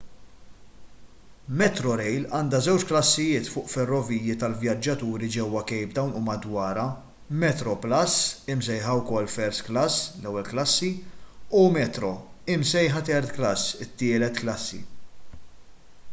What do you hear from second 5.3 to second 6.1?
ġewwa cape